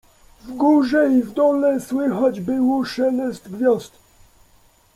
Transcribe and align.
W 0.47 0.51
górze 0.51 1.09
i 1.09 1.23
w 1.23 1.31
dole 1.31 1.79
słychać 1.79 2.39
było 2.41 2.85
szelest 2.85 3.51
gwiazd. 3.51 3.91